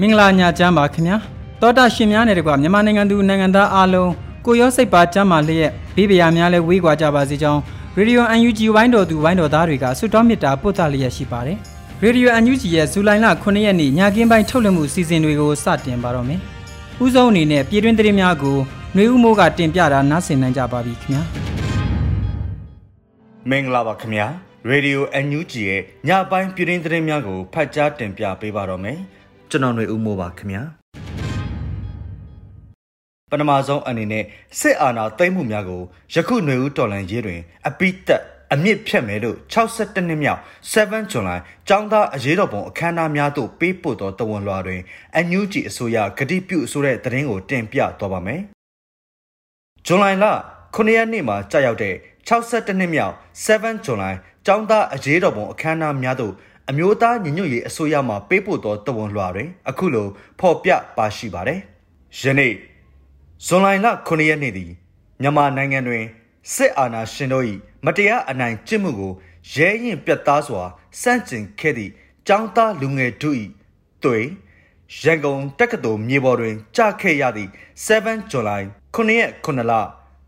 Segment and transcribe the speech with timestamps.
[0.00, 1.16] မင်္ဂလာညချမ်းပါခင်ဗျာ
[1.60, 4.10] တောတာရှင်များနဲ့တကွမြန်မာနိုင်ငံသူနိုင်ငံသားအားလုံး
[4.46, 7.60] ကိုရောစိတ်ပါချမ်းပါလျက်ဘေးပရာများလဲဝေးကွာကြပါစေကြောင်း
[7.96, 11.58] ရေဒီယို UNG ဝိုင်းတော်သူဝိုင်းတော်သားတွေကဆုတောင်းမေတ္တာပို့သလျက်ရှိပါတယ်
[12.02, 16.40] ရေဒီယို UNG ရဲ့ဇူလိုင်လ9ရက်နေ့ညကင်းပိုင်းထုတ်လွှင့်မှုစီစဉ်တွေကိုစတင်ပါတော့မယ်
[17.04, 18.56] ဥဆုံးအနေနဲ့ပြည်တွင်းသတင်းများကို
[18.94, 21.22] ຫນွေဦးမိုးကတင်ပြတာနားဆင်နိုင်ကြပါပြီခင်ဗျာ
[23.50, 24.26] မင်္ဂလာပါခင်ဗျာ
[24.68, 28.98] ရေဒီယို UNG ရဲ့ညပိုင်းပြည်တွင်းသတင်းများကိုဖတ်ကြားတင်ပြပေးပါတော့မယ်
[29.49, 30.63] ကျွန်တော်ຫນွေဦးမိုးပါခင်ဗျာ
[33.31, 34.23] ပထမဆုံးအနေနဲ့
[34.59, 35.81] စစ်အာဏာသိမ်းမှုများကို
[36.13, 38.21] ယခုຫນွေဦးတော်လန်ရေးတွင် အပိသက်
[38.53, 40.41] အမြင့်ဖြတ်မယ်လို့62နှစ်မြောက်
[40.71, 41.31] 7ဇွန်လ
[41.69, 44.81] ចောင်းသားအရေးတော်ပုံအခမ်းအနားများသို့ပေးပို့သောတဝန်လွှာတွင်
[45.15, 48.41] အန်ယူဂျီအစိုးရဂတိပြုဆိုတဲ့သတင်းကိုတင်ပြသွားပါမယ်။
[49.85, 50.25] ဇွန်လလ
[50.75, 51.95] 9ရက်နေ့မှာကြာရောက်တဲ့
[52.27, 53.13] 62နှစ်မြောက်
[53.45, 54.05] 7ဇွန်လ
[54.47, 56.33] ចောင်းသားအရေးတော်ပုံအခမ်းအနားများသို့
[56.68, 60.06] အမျိုးသားညီညွတ်ရေးအစိုးရမှပေးပို့သောတဝန်လွှာတွင် အခုလို
[60.40, 61.60] ဖော်ပြပါရှိပါတယ်။
[62.20, 62.54] ယနေ့
[63.46, 63.66] ဇွန်လ
[64.06, 64.70] 9ရက်နေ့သည်
[65.20, 66.04] မြန်မာနိုင်ငံတွင်
[66.54, 67.44] စစ်အာဏာရှင်တို့၏
[67.84, 69.12] မတရားအနိုင်ကျင့်မှုကို
[69.52, 70.62] ရဲရင်ပြတ်သားစွာ
[71.00, 71.92] စန့်ကျင်ခဲ့သည့်
[72.28, 73.36] ចောင်းသားလူငယ်တို့၏
[74.02, 74.18] သွေ
[75.02, 77.50] ရန်ကုန်တက္ကသိုလ်မြေပေါ်တွင်ကြာခဲ့ရသည့်
[77.86, 79.72] 7ဇူလိုင်9ရက်9လ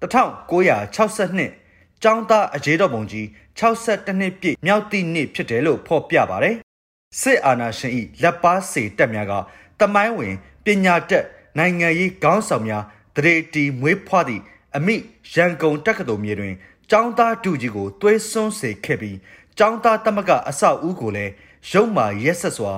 [0.03, 1.62] 1962
[2.02, 3.26] ကျောင်းသားအရေးတော်ပုံကြီး
[3.58, 6.56] 62နှစ်ပြည့်မြောက်သည့်နေ့ဖြစ်တယ်လို့ဖော်ပြပါတယ်။
[7.20, 7.92] စစ်အာဏာရှင်၏
[8.22, 9.32] လက်ပါစေတက်များက
[9.80, 11.24] တမိုင်းဝင်ပညာတက်
[11.58, 12.84] နိုင်ငံရေးခေါင်းဆောင်များ
[13.16, 14.42] တရေတီမွေးဖွားသည့်
[14.76, 14.96] အမိ
[15.34, 16.54] ရန်ကုန်တက္ကသိုလ်မြေတွင်
[16.90, 19.19] ကျောင်းသားတူကြီးကိုသွေးစွန်းစေခဲ့ပြီး
[19.58, 21.32] ကျောင်းသားတမကအဆောက်အဦကိုလည်း
[21.70, 22.72] ရုံမာရက်ဆက်စွာ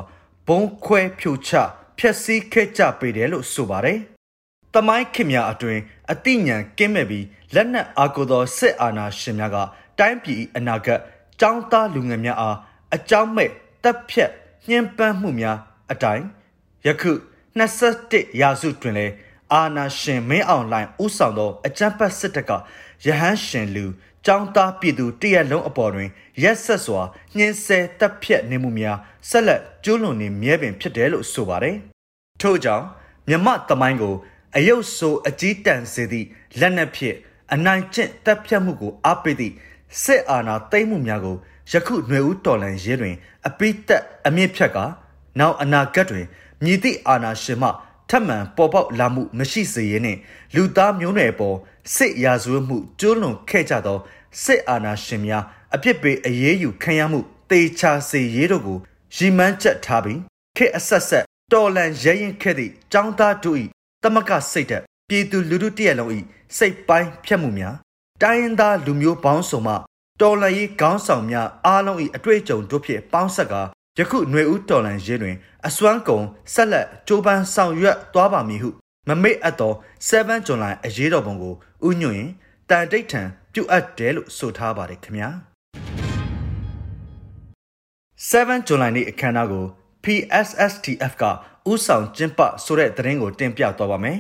[0.48, 1.50] ဘုံခွဲဖြိုချ
[1.98, 4.00] ဖျက်ဆီးခဲ့ကြပေတယ်လို့ဆိုပါတယ်။
[4.74, 5.78] တမိုင်းခင်များအတွင်
[6.12, 9.56] အတိညာကင်းမဲ့ပြီးလက်နက်အားကိုသောစစ်အာဏာရှင်များက
[9.98, 11.00] တိုင်းပြည်အနာဂတ်
[11.40, 12.56] ចောင်းသားလူငယ်များအား
[12.94, 13.50] အကြောင်းမဲ့
[13.82, 14.30] တပ်ဖြတ်
[14.68, 15.58] ညှဉ်းပန်းမှုများ
[15.92, 16.24] အတိုင်း
[16.86, 17.12] ယခု
[17.58, 19.12] 21ရာစုတွင်လည်း
[19.52, 22.50] အာနာရှင်မင်းအောင်လှိုင်ဥဆောင်သောအကြမ်းဖက်စစ်တပ်က
[23.06, 23.84] ရဟန်းရှင်လူ
[24.26, 26.08] ចောင်းသားပြည်သူတရက်လုံးအပေါ်တွင်
[26.42, 27.00] ရက်ဆက်စွာ
[27.36, 28.98] ညှင်းဆဲတပ်ဖြတ်နေမှုများ
[29.30, 31.76] ဆက်လက်ကျူးလွန်နေမြဲပင်ဖြစ်တယ်လို့ဆိုပါတယ်။
[32.41, 32.84] ထို့ကြောင့်
[33.28, 34.14] မြမတမိုင်းကို
[34.56, 36.28] အယုတ်ဆိုအကြီးတန်းစေသည့်
[36.59, 37.17] လက်နက်ဖြင့်
[37.53, 39.53] အနိုင်ကျင့်တပ်ဖြတ်မှုကိုအားပေးသည့်
[40.03, 41.35] စစ်အာဏာသိမ်းမှုများကို
[41.72, 43.16] ယခုຫນွေဦးတော်လန်ရဲတွင်
[43.47, 44.78] အပိသက်အမြင့်ဖြတ်က
[45.40, 46.25] နောက်အနာဂတ်တွင်
[46.63, 47.69] မြည်သည့်အာဏာရှင်မှ
[48.09, 50.19] ထပ်မံပေါ်ပေါက်လာမှုမရှိစေရနှင့်
[50.56, 51.57] လူသားမျိုးနွယ်ပေါ်
[51.95, 53.97] စစ်ရာဇဝတ်မှုကျူးလွန်ခဲ့ကြသော
[54.44, 55.44] စစ်အာဏာရှင်များ
[55.75, 57.19] အပြစ်ပေးအရေးယူခံရမှု
[57.51, 58.78] တေချာစေရေးတို့ကို
[59.16, 60.19] ရည်မှန်းချက်ထားပြီး
[60.57, 63.57] ခေအဆက်ဆက်တော်လန်ရဲရင်ခဲ့သည့်ចောင်းသားတို့၏
[64.04, 66.10] တမကစိတ်သက်ပြည်သူလူထုတရက်လုံး၏
[66.56, 67.75] စိတ်ပိုင်းဖြတ်မှုများ
[68.22, 69.75] တိုင်းရင်းသားလူမျိုးပေါင်းစုံမှ
[70.20, 73.54] တော်လှန်ရေးခေါင်းဆောင်များအားလုံး၏အတွေ့အကြုံတို့ဖြင့်ပေါင်းဆက်က
[73.98, 78.70] ယခုຫນွေဦးတော်လှန်ရေးတွင် အစွမ်းကုန်ဆက်လက်ကြိုးပမ်းဆောင်ရွက်သွားပါမည်ဟု
[79.09, 79.72] မမေ့အပ်သော
[80.09, 81.54] 7ဇွန်လအရေးတော်ပုံကို
[81.88, 82.31] ဥညွန့်ရင်
[82.71, 83.22] တန်တိတ်ထံ
[83.53, 85.28] ပြုတ်အပ်တယ်လို့ဆိုထားပါတယ်ခင်ဗျာ
[88.28, 89.65] 7ဇွန်လနေ့အခမ်းအနားကို
[90.04, 91.24] PSSTF က
[91.72, 94.19] ဥဆောင်ကျင်းပဆိုတဲ့သတင်းကိုတင်ပြသွားပါမယ်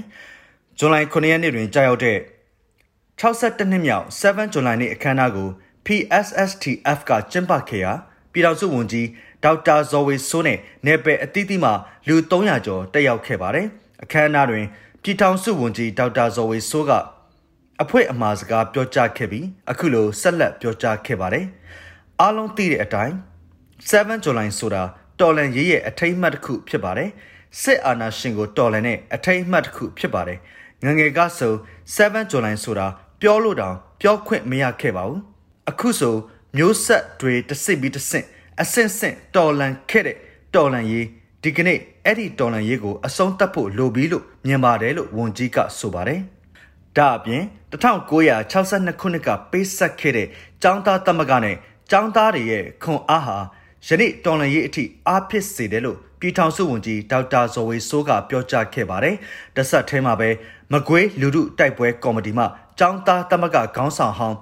[0.78, 2.18] ဇွန်လ9ရက်နေ့တွင်ကြာရောက်တဲ့
[3.20, 5.48] 62နှစ်မြောက်7ဇွန်လနေ့အခမ်းအနားကို
[5.86, 7.92] PSSTF ကကျင်းပခဲ့ရာ
[8.32, 9.06] ပြည်တော်စုဝန်ကြီး
[9.44, 11.70] ဒေါက်တာဇော်ဝေစိုးနဲ့နယ်ပယ်အသီးသီးမှ
[12.08, 13.66] လူ300ကျော်တက်ရောက်ခဲ့ပါတယ်။
[14.02, 14.64] အခမ်းအနားတွင်
[15.02, 16.92] ပြည်ထောင်စုဝန်ကြီးဒေါက်တာဇော်ဝေစိုးက
[17.82, 21.44] အဖွဲအမှားစကားပြောကြားခဲ့ပြီးအခုလိုဆက်လက်ပြောကြားခဲ့ပါတယ်။
[22.20, 23.14] အားလုံးသိတဲ့အတိုင်း
[23.90, 24.82] 7 July ဆိုတာ
[25.20, 27.10] တော်လန်ရေးရဲ့အထိမ်းအမှတ်တစ်ခုဖြစ်ပါတယ်။
[27.62, 30.38] စစ်အာဏာရှင်ကိုတော်လန်တဲ့အထိမ်းအမှတ်တစ်ခုဖြစ်ပါတယ်။
[30.84, 31.52] ငငယ်ကဆို
[31.94, 32.86] 7 July ဆိုတာ
[33.20, 35.20] ပြောလို့တောင်ပြောခွင့်မရခဲ့ပါဘူး။
[35.70, 36.14] အခုဆို
[36.56, 38.26] မျိုးဆက်တွေတဆင့်ပြီးတဆင့်
[38.60, 40.16] အဆင့်ဆင့်တော်လန်ခဲ့တဲ့
[40.54, 41.06] တော်လန်ရေး
[41.42, 46.20] ဒီကနေ့အဲ့ဒီတော်လန်ရေးကိုအဆုံးသတ်ဖို့လိုပြီလို့မြင်ပါတယ်လို့ဝန်ကြီးကဆိုပါတယ်။
[46.96, 47.42] ဒါအပြင်
[47.72, 50.28] 1962ခုနှစ်ကပေးဆက်ခဲ့တဲ့
[50.62, 51.56] ចောင်းသားသမဂ္ဂနဲ့
[51.92, 53.38] ចောင်းသားတွေရဲ့ခွန်အားဟာ
[53.86, 59.16] ယနေ့တော်လန်ရေးအထိအားဖြစ်စေတယ်လို့ ပြည်ထောင်စုဝန်ကြီးဒေါက်တာဇော်ဝေဆိုးကပြောကြားခဲ့ပါတယ်။
[59.56, 60.28] တဆက်ထဲမှာပဲ
[60.72, 62.44] မကွေးလူထုတိုက်ပွဲကော်မတီမှ
[62.80, 64.36] ចောင်းသားသမဂ္ဂခေါင်းဆောင်ဟောင်း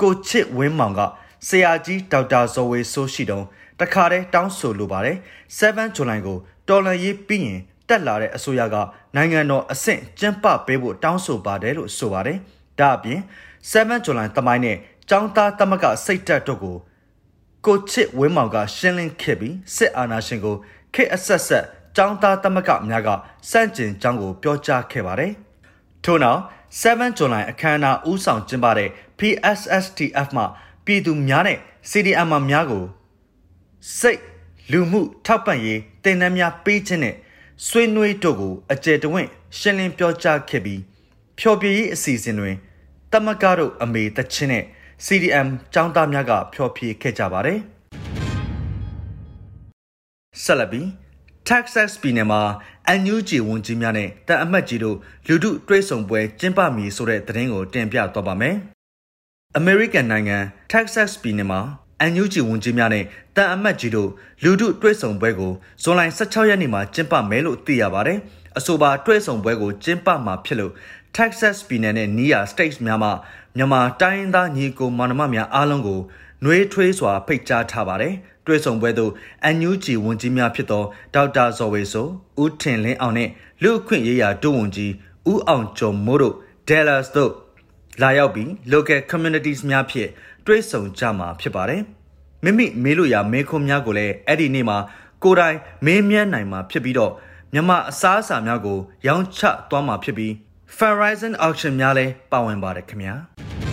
[0.00, 1.00] ကိုချစ်ဝင်းမောင်က
[1.48, 3.44] ဆရာကြီးဒေါက်တာဇော်ဝေဆိုးရှိတုံး
[3.80, 5.16] တခါတည်းတောင်းဆိုလိုပါတယ်
[5.58, 6.38] 7ဇူလိုင်ကို
[6.68, 8.76] တော်လန်ရေးပြီးရင်တက်လာတဲ့အစိုးရက
[9.16, 12.38] နိုင်ငံတော်အဆင့်ကျင်းပပေးဖို့တောင်းဆိုပါတယ်လို့ဆိုပါတယ်
[12.78, 13.20] ဒါအပြင်
[13.70, 14.76] 7ဇူလိုင်တမိုင်းနဲ့
[15.10, 16.76] ចောင်းသားသမဂစိတ်တက်တို့ကို
[17.66, 20.56] ကိုချစ်ဝင်းမောင်ကရှင်းလင်းခဲ့ပြီးစစ်အာဏာရှင်ကို
[20.94, 21.64] ခေအဆက်ဆက်
[21.96, 23.08] ចောင်းသားသမဂများက
[23.50, 25.32] စန့်ကျင်ကြောင်းကိုပြောကြားခဲ့ပါတယ်
[26.04, 26.40] ထို့နောက်
[26.80, 28.88] 7ဇူလိုင်အခမ်းအနားဦးဆောင်ကျင်းပတဲ့
[29.18, 30.44] PSSTF မှ
[30.84, 31.58] ပြည်သူများနဲ့
[31.90, 32.84] CDM မှများကို
[33.98, 34.20] စိတ်
[34.70, 37.14] လူမှုထောက်ပံ့ရေးတင်နန်းများပေးခြင်းနဲ့
[37.66, 39.28] ဆွေးနွေးတို့ကိုအကြံတဝင့်
[39.58, 40.80] ရှင်းလင်းပြောကြားခဲ့ပြီး
[41.38, 42.56] ဖျော်ဖြေရေးအစီအစဉ်တွင်
[43.12, 44.64] တမကတို့အမေတချင်းနဲ့
[45.06, 47.58] CDM ចောင်းသားများကဖျော်ဖြေခဲ့ကြပါတယ်
[50.44, 50.86] ဆက်လက်ပြီး
[51.48, 52.40] Texas ပြည်နယ်မှာ
[53.00, 54.96] NUG ဝန်ကြီးများနဲ့တန်အမတ်ကြီးတို့
[55.26, 58.56] လူထုတွဲဆုံပွဲကျင်းပမည်ဆိုတဲ့သတင်းကိုတင်ပြသွားပါမယ်။
[59.60, 60.36] American နိုင်ငံ
[60.72, 61.60] Texas ပြည်နယ်မှာ
[62.12, 63.04] NUG ဝန်ကြီးများနဲ့
[63.36, 64.10] တန်အမတ်ကြီးတို့
[64.42, 65.52] လူထုတွဲဆုံပွဲကို
[65.82, 68.18] ဇွန်လ16ရက်နေ့မှာကျင်းပမယ်လို့သိရပါတယ်။
[68.58, 70.72] အဆိုပါတွဲဆုံပွဲကိုကျင်းပမှာဖြစ်လို့
[71.16, 73.12] Texas ပြည်နယ်နဲ့ Nia States များမှာ
[73.56, 76.00] မြန်မာတိုင်းသားညီကိုမောင်နှမများအားလုံးကို
[76.44, 78.14] နှွေးထွေးစွာဖိတ်ကြားထားပါတယ်။
[78.46, 79.12] တွဲဆုံပွဲသို့
[79.56, 80.84] NUG ဝန်ကြီးများဖြစ်သော
[81.14, 82.06] ဒေါက်တာဇော်ဝေဆို
[82.42, 83.30] ဦးထင်လင်းအောင်နှင့်
[83.62, 84.92] လူအခွင့်ရေးရာဒုဝန်ကြီး
[85.30, 86.36] ဦးအောင်ကျော်မိုးတို့
[86.68, 87.32] Dallas သို့
[88.02, 90.10] လာရောက်ပြီး local communities များဖြင့်
[90.46, 91.82] တွဲဆုံကြမှာဖြစ်ပါတယ်။
[92.44, 94.78] မိမိမေးလို့ရမေးခွန်းများကိုလည်းအဲ့ဒီနေ့မှာ
[95.24, 97.12] ကိုယ်တိုင်မေးမြန်းနိုင်မှာဖြစ်ပြီးတော့
[97.54, 100.32] မြမအစားအစာများကို ရောင်းချသွားမှာဖြစ်ပြီး
[100.78, 103.69] Verizon auction များလည်းပါဝင်ပါတယ်ခင်ဗျာ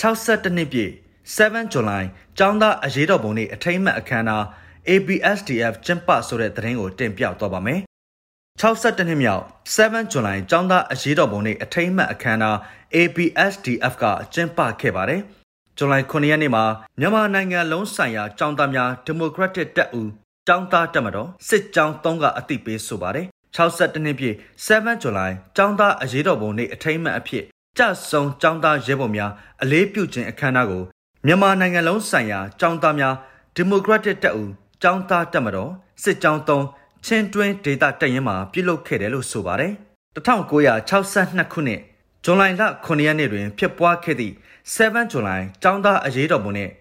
[0.00, 0.92] 62နှစ်ပြည့်
[1.36, 2.04] 7 July
[2.38, 4.44] ကျောင်းသားအရေးတော်ပုံနေ့အထိမ်းအမှတ်အခမ်းအနား
[4.88, 7.80] ABSDF ကျင်းပဆိုတဲ့သတင်းကိုတင်ပြသွားပါမယ်။
[8.60, 9.44] 62နှစ်မြောက်
[9.76, 12.56] 7 July ကျောင်းသားအရေးတော်ပုံနေ့အထိမ်းအမှတ်အခမ်းအနား
[12.96, 14.04] ABSDF က
[14.34, 15.20] ကျင်းပခဲ့ပါတယ်။
[15.78, 16.64] ဇူလိုင်9ရက်နေ့မှာ
[17.00, 20.10] မြန်မာနိုင်ငံလုံးဆိုင်ရာကျောင်းသားများဒီမိုကရက်တစ်တပ်ဦး
[20.46, 23.26] ကျောင်းသားတက်မတော်စစ်ကြောင်း3ကအသိပေးဆိုပါတယ်။
[23.56, 24.36] 62နှစ်ပြည့်
[24.66, 27.44] 7 July ကျောင်းသားအရေးတော်ပုံနေ့အထိမ်းအမှတ်အဖြစ်
[27.77, 29.31] ကြဆုံကျောင်းသားရဲဘော်များ
[29.61, 30.83] အလေးပြုခြင်းအခမ်းအနားကို
[31.25, 33.15] မြန်မာနိုင်ငံလုံးဆိုင်ရာចောင်းသားများ
[33.55, 34.51] ဒီမိုကရက်တစ်တပ်ဦး
[34.83, 35.71] ចောင်းသားတပ်မတော်
[36.03, 39.73] စစ်ကြောင်း3ချင်းတွင်းဒေတာတပ်ရင်းမှာပြုလုပ်ခဲ့တယ်လို့ဆိုပါတယ်
[40.15, 41.81] 1962ခုနှစ်
[42.23, 44.33] ဇွန်လလ9ရက်နေ့တွင်ဖြစ်ပွားခဲ့သည့်
[44.73, 45.31] 7ဇွန်လ
[45.63, 46.71] ចောင်းသားအရေးတော်ပုံနှင့်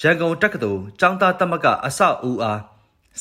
[0.00, 2.60] ရန်ကုန်တက္ကသိုလ်ចောင်းသားသမဂ္ဂအစအဦးအား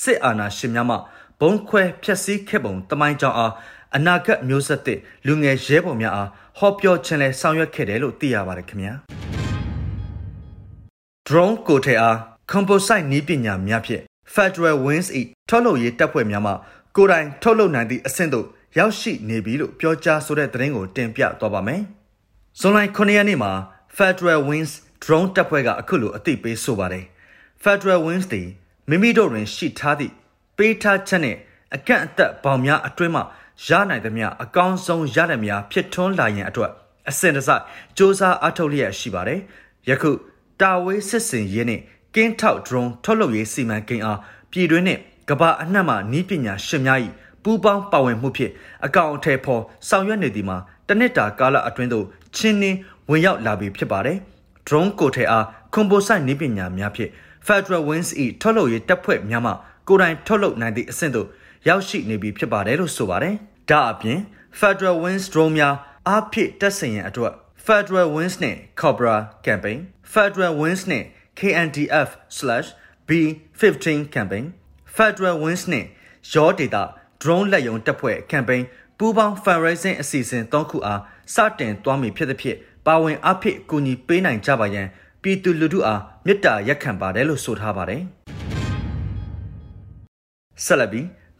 [0.02, 0.96] စစ်အာဏာရှင်များမှ
[1.40, 3.54] ဘုံခွဲဖျက်ဆီးခဲ့ပုံတမိုင်းကြောင်းအား
[3.96, 8.93] အနာဂတ်မျိုးဆက်သစ်လူငယ်ရဲဘော်များအား ဟောပြောခြင်းလဲဆောင်ရွက်ခဲ့တယ်လို့သိရပါတယ်ခင်ဗျာ
[11.29, 12.17] drone ကိုထဲအား
[12.53, 14.03] composite နည်းပညာများဖြင့်
[14.35, 15.09] Federal Wings
[15.49, 16.53] ၏ထုတ်လုပ်ရေးတပ်ဖွဲ့များမှ
[16.97, 18.47] ကိုယ်တိုင်ထုတ်လုပ်နိုင်သည့်အဆင့်သို့
[18.79, 21.83] ရောက်ရှိနေပြီလို့ပြောကြားဆိုတဲ့သတင်းကိုတင်ပြသွားပါမယ်။
[22.61, 23.53] ဇွန်လ9ရက်နေ့မှာ
[23.97, 24.73] Federal Wings
[25.03, 27.05] drone တပ်ဖွဲ့ကအခုလိုအသိပေးဆိုပါတယ်။
[27.65, 28.49] Federal Wings သည်
[28.89, 30.13] မိမိတို့တွင်ရှိထားသည့်
[30.57, 31.39] ပေးထားချက်နှင့်
[31.75, 33.23] အကန့်အသတ်ပေါင်များအတွင်းမှ
[33.67, 36.73] ရနိုင်သမျှအကောင်းဆုံးရတဲ့များဖြစ်ထွန်းလာရန်အတွက်
[37.09, 39.41] အစဉ်တစိုက်စ조사အားထုတ်လျက်ရှိပါတယ်။
[39.89, 40.11] ယခု
[40.61, 41.83] တာဝေးစစ်စင်ရေးနှင့်
[42.15, 44.19] ကင်းထောက် drone ထုတ်လုပ်ရေးစီမံကိန်းအား
[44.51, 46.99] ပြည်တွင်းနှင့်ကမ္ဘာအနှံ့မှနီးပညာရှင်များ၏
[47.43, 48.53] ပူးပေါင်းပါဝင်မှုဖြင့်
[48.85, 50.57] အကောင့်အထည်ဖော်ဆောင်ရွက်နေသည်မှာ
[50.89, 52.07] တနစ်တာကာလအတွင်းသို့
[52.37, 52.79] ချင်းနှင်း
[53.11, 54.19] ဝင်ရောက်လာပြီဖြစ်ပါတယ်။
[54.67, 57.11] drone ကိုထဲအားကွန်ပိုဆိုင်နီးပညာများဖြင့်
[57.47, 59.53] Federal Wings ၏ထုတ်လုပ်ရေးတပ်ဖွဲ့များမှ
[59.89, 61.29] ကိုယ်တိုင်ထုတ်လုပ်နိုင်သည့်အဆင့်သို့
[61.69, 63.35] ရောက်ရှိနေပြီဖြစ်ပါတယ်လို့ဆိုပါတယ်။
[63.71, 64.19] ဒါအပြင်
[64.61, 65.75] Federal Wings drone များ
[66.09, 67.33] အားဖြည့်တက်ဆင်ရန်အတွက်
[67.67, 69.17] Federal Wings နဲ့ Cobra
[69.47, 69.81] Campaign
[70.15, 71.05] Federal Wings နဲ့
[71.39, 74.45] KNDF/B15 campaign
[74.97, 75.85] Federal Wings နဲ့
[76.35, 76.83] ရောဒေတာ
[77.23, 78.63] drone လက်ယုံတပ်ဖွဲ့ campaign
[78.99, 81.01] ပူးပေါင်း fundraising အစီအစဉ်၃ခုအား
[81.35, 84.87] စတင်သွားမည်ဖြစ်သဖြင့်ပါဝင်အဖြစ်ကူညီပေးနိုင်ကြပါရန်
[85.23, 88.03] ပြည်သူလူထုအားမေတ္တာရက်ခံပါတယ်လို့ဆိုထားပါတယ်
[90.65, 90.91] ဆက်လက်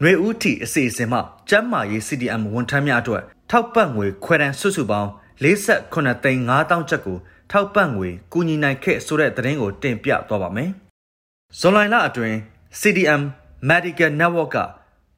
[0.05, 1.19] ရွေဦးတီအစီအစဉ်မှ
[1.49, 5.09] ကျန်းမာရေး CDM ဝန်ထမ်းများအတွက်ထောက်ပံ့ငွေခွဲတန်းစုစုပေါင်း
[5.43, 7.17] 48သိန်း5000ကျပ်ကို
[7.51, 10.69] ထောက်ပံ့ငွေကူညီနိုင်ခဲ့ဆိုတဲ့သတင်းကိုတင်ပြသွားပါမယ်။
[11.59, 12.37] ဇွန်လလအတွင်း
[12.79, 13.21] CDM
[13.69, 14.57] Medical Network က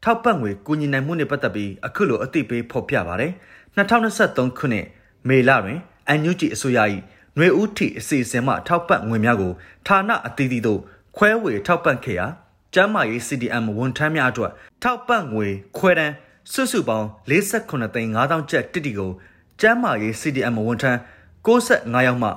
[0.03, 3.31] ထောက်ပံ့ငွေကူညီနိုင်မှုနဲ့ပတ်သက်ပြီးအခုလိုအသိပေးဖော်ပြပါရယ်။
[3.75, 4.85] 2023ခုနှစ်
[5.27, 5.79] မေလတွင်
[6.19, 6.79] NUG အစိုးရ၏
[7.35, 9.53] ຫນွေဦးထီအစီအစဉ်မှထောက်ပံ့ငွေများကို
[9.87, 10.81] ဌာနအသီးသီးသို့
[11.17, 12.27] ခွဲဝေထောက်ပံ့ခဲ့ရာ
[12.77, 14.51] ကျန်းမာရေး CDM ဝန်ထမ်းများအတွက်
[14.83, 16.13] ထောက်ပံ့ငွေခွဲတန်း
[16.51, 19.11] စုစုပေါင်း48သိန်း5000ကျပ်တစ်တီကို
[19.61, 20.99] ကျန်းမာရေး CDM ဝန်ထမ်း
[21.45, 22.29] 65ယောက်မှ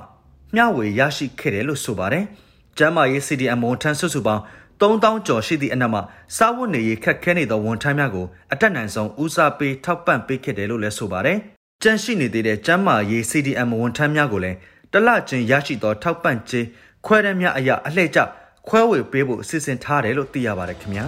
[0.55, 2.23] မျှဝေရရှိခဲ့တယ်လို့ဆိုပါတယ်။
[2.77, 4.43] ကျန်းမာရေး CDM ဝန်ထမ်းစုစုပေါင်း
[4.81, 6.01] 3000ကျော်ရှိသည့်အနက်မှာ
[6.37, 11.37] စားဝတ်နေရေးခက်ခဲနေသောဝန်ထမ်းများကိုအတက်နိုင်ဆုံးဦးစားပေးထောက်ပံ့ပေးခဲ့တယ်လို့လည်းဆိုပါတယ်။
[11.83, 14.57] ကြန့်ရှိနေသေးတဲ့ကျန်းမာရေး CDM ဝန်ထမ်းများကိုလည်း
[14.93, 16.67] တလချင်းရရှိသောထောက်ပံ့ခြင်း
[17.05, 18.19] ခွဲတမ်းများအရာအလှည့်ကျ
[18.67, 21.05] ခွဲဝေပေးဖို့အစီအစဉ်ထားတယ်လို့သိရပါတယ်ခင်ဗျာ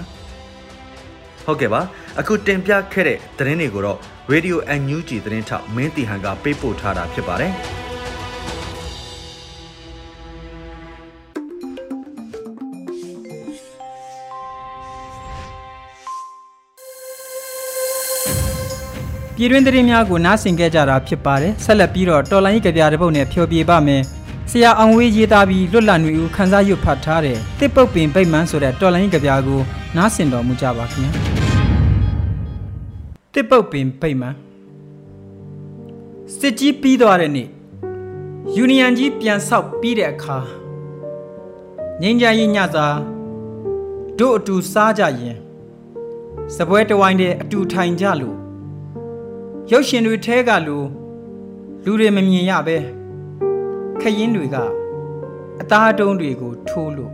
[1.46, 1.81] ဟုတ်ကဲ့ပါ
[2.20, 3.98] အခုတင်ပြခဲ့တဲ့သတင်းတွေကိုတော့
[4.34, 7.53] Radio NUG သတင်းထောက်မင်းတီဟန်ကပေးပို့ထားတာဖြစ်ပါတယ်
[19.36, 24.01] ပြည်တွင်းသတင်းများကိုနားဆင်ကြကြတာဖြစ်ပါတယ်ဆက်လက်ပြီးတော့တော်လိုင်းကြီးကြပြတဲ့ပုတ်နဲ့ဖြောပြပါမယ်
[24.53, 29.60] ဆရာအောင်ဝေးရေးသားပြီးလွတ်လပ်နေဦးခန်းစားရွတ်ဖတ်ထားတဲ့တစ်ပုတ်ပင်ပိတ်မှန်းဆိုတဲ့တော်လိုင်းကြီးကြပြကို
[29.98, 31.22] နားဆင်တော်မူကြပါခင်ဗျာ
[33.34, 34.38] တစ်ပုတ်ပင်ပိတ်မှန်း
[36.38, 37.48] စစ်ကြီးပြီးသွားတဲ့နေ့
[38.55, 40.38] ယူနီယံကြီးပြန်ဆောက်ပြီးတဲ့အခါ
[42.01, 42.88] ငင်းကြရင်ညစာ
[44.20, 45.38] တို့အတူစားကြရင်
[46.55, 48.38] စပွဲတဝိုင်းတဲ့အတူထိုင်ကြလို့
[49.72, 50.77] ရုပ်ရှင်တွေထဲကလူ
[51.84, 52.77] လူတွေမမြင်ရပဲ
[54.01, 54.58] ခရင်တွေက
[55.62, 57.13] အသားတုံးတွေကိုထိုးလို့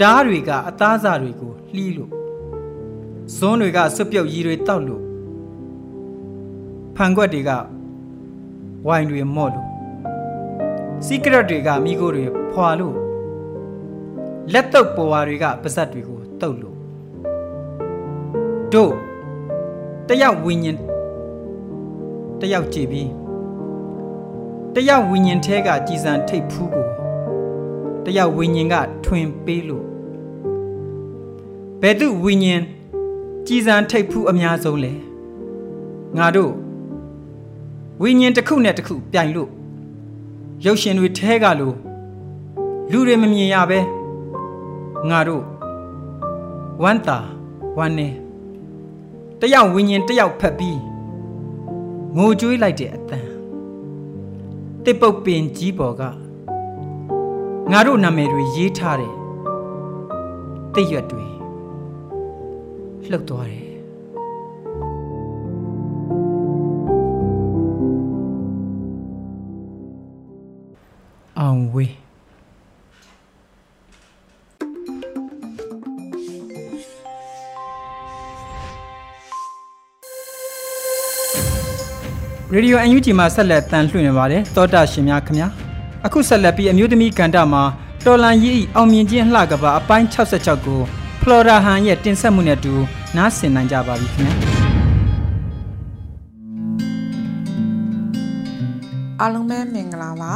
[0.00, 2.10] ဓားတွေကအသားစာတွေကိုလှီးလို့
[3.36, 5.02] ဇွန်းတွေကစွပ်ပြုတ်ရီတွေတောက်လို့
[6.96, 7.50] ဖန်ခွက်တွေက
[8.86, 9.68] ဝိုင်တွေမော့လို့
[11.04, 12.96] စီကရက်တွေကမိကိုတွေဖွာလို့
[14.52, 16.76] လက်တော့ပေါ်ဝါတွေကပါဇက်တွေကိုတုတ်လို့
[18.72, 18.94] တို့
[20.08, 20.78] တယောက်ဝိညာဉ်
[22.40, 23.23] တယောက်ကြည်ပြီး
[24.76, 26.86] တယောက်ဝိညာဉ်ထဲကကြည်စံထိတ်ဖူးကို
[28.04, 29.86] တယောက်ဝိညာဉ်ကထွင်ပေးလို့
[31.80, 32.62] ဘယ်သူဝိညာဉ်
[33.46, 34.92] ကြည်စံထိတ်ဖူးအများဆုံးလဲ
[36.16, 36.52] ငါတို့
[38.02, 39.50] ဝိညာဉ်တစ်ခုနဲ့တစ်ခုပြိုင်လို့
[40.64, 41.76] ရုပ်ရှင်တွေထဲကလို့
[42.90, 43.80] လူတွေမမြင်ရပဲ
[45.10, 45.44] ငါတို့
[46.82, 47.18] ဝမ်းသာ
[47.78, 48.08] ဝမ်းနေ
[49.40, 50.80] တယောက်ဝိညာဉ်တယောက်ဖက်ပြီး
[52.16, 53.33] ငိုကြွေးလိုက်တဲ့အတန်
[54.84, 56.02] တစ်ပုတ်ပင်ကြီးပေါ်က
[57.70, 59.14] ငါတို့နာမည်တွေရေးထားတယ်
[60.74, 61.26] တိတ်ရွက်တွေ
[63.10, 63.66] လှုပ်သွားတယ်
[71.38, 72.03] အောင်ဝေး
[82.56, 85.48] ရေဒီယို UNG မှာဆက်လက်တန်လှည့်နေပါတယ်တောတာရှင်များခင်ဗျာ
[86.06, 87.62] အခုဆက်လက်ပြီးအမျိုးသမီးကန်တာမှာ
[88.04, 90.80] တော်လန်ရီအောင်မြင်ခြင်းလှကပါအပိုင်း66ကို
[91.22, 92.74] ဖလော်ရာဟန်ရဲ့တင်ဆက်မှုနဲ့တူ
[93.16, 94.34] နားဆင်နိုင်ကြပါပြီခင်ဗျာ
[99.20, 100.32] အားလုံးပဲမင်္ဂလာပါ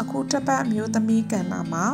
[0.00, 1.84] အခုတစ်ပတ်အမျိုးသမီးကန်တာမှာ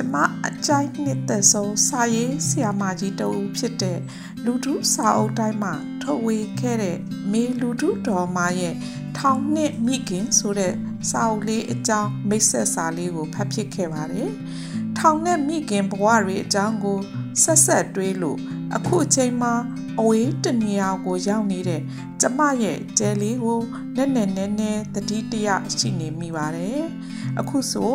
[0.00, 3.98] ကျမအကြိုက်နှစ်သက်ဆုံးစာရေးဆရာမကြီးတဦးဖြစ်တဲ့
[4.44, 6.98] လူထုစာအုပ်တိုင်းမှာထုတ်ဝေခဲ့တဲ့
[7.32, 8.74] မေလူထုတော်မရဲ့
[9.16, 10.74] ထောင်နှစ်မိခင်ဆိုတဲ့
[11.10, 14.30] စာအုပ်လေးအကြောင်းမိတ်ဆက်စာလေးကိုဖတ်ဖြစ်ခဲ့ပါတယ်။
[14.98, 16.98] ထောင်နဲ့မိခင်ဘဝတွေအကြောင်းကို
[17.42, 18.38] ဆက်ဆက်တွေးလို့
[18.76, 19.52] အခုအချိန်မှာ
[20.00, 21.82] အဝေးတနေရာကိုရောက်နေတဲ့
[22.20, 23.60] ကျမရဲ့ကျဲလေးကို
[23.96, 26.82] နက်နက်နဲနဲတတိတရရှိနေမိပါတယ်။
[27.40, 27.94] အခုဆို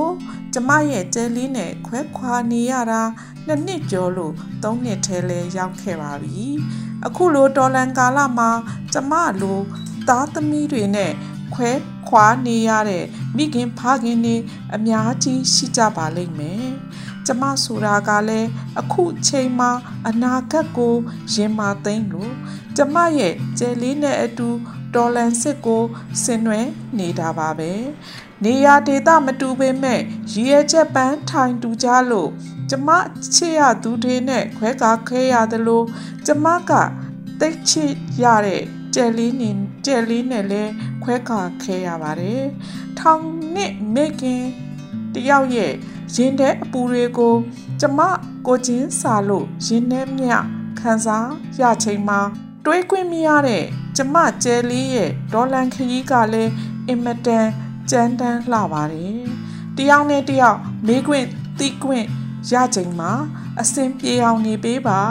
[0.53, 3.01] ကျမရဲ့ကျဲလေးနဲ့ခွဲခွာနေရတာ
[3.45, 6.43] နှစ်နှစ်ကျော်လို့သုံးနှစ်ထဲလဲရောက်ခဲ့ပါပြီ။
[7.05, 8.49] အခုလိုတော်လန်ကာလမှာ
[8.93, 9.59] ကျမလို
[10.07, 11.11] သားသမီးတွေနဲ့
[11.53, 11.71] ခွဲ
[12.09, 14.35] ခွာနေရတဲ့မိခင်ဖခင်တွေ
[14.75, 16.67] အများကြီးရှိကြပါလိမ့်မယ်။
[17.27, 19.71] ကျမဆိုတာကလည်းအခုချိန်မှာ
[20.07, 20.95] အနာဂတ်ကို
[21.33, 22.33] ရင်မာသိမ့်လို့
[22.77, 24.49] ကျမရဲ့ကျယ်လေးနဲ့အတူ
[24.95, 25.83] တော်လန်စစ်ကို
[26.23, 26.61] ဆင်နွှဲ
[26.97, 27.71] နေတာပါပဲ။
[28.43, 30.01] နေရာဒေသမတူပေမဲ့
[30.33, 32.29] ရည်ရချက်ပန်းထိုင်တူကြလို့
[32.69, 32.89] ကျမ
[33.35, 35.83] ချစ်ရသူတွေနဲ့ခွဲကားခဲရသလို
[36.25, 36.71] ကျမက
[37.39, 37.91] တိတ်ချစ်
[38.23, 38.63] ရတဲ့
[38.95, 39.49] ကြယ်လေးနေ
[39.85, 40.63] ကြယ်လေးနဲ့လဲ
[41.03, 42.43] ခွဲခါခဲရပါတယ်။
[42.99, 44.43] ထောင်နှစ်မိခင်
[45.13, 45.73] တယောက်ရဲ့
[46.13, 47.35] ရင်ထဲအပူတွေကို
[47.79, 47.99] ကျမ
[48.47, 50.27] ကိုချင်းစာလို့ရင်ထဲမြ
[50.79, 52.19] ခံစားရချိန်မှာ
[52.65, 53.63] တွေးခွင့်မရတဲ့
[53.97, 56.51] ကျမကျဲလေးရဲ့ဒေါ်လန်ခရီးကလည်း
[56.87, 57.47] အင်မတန်
[57.91, 59.19] ကြမ်းတမ်းလှပါတယ်။
[59.77, 61.27] တယောက်နဲ့တယောက်မေးခွင့်
[61.59, 62.05] သိခွင့်
[62.51, 63.11] ရချိန်မှာ
[63.61, 65.01] အစဉ်ပြေအောင်နေပေးပါ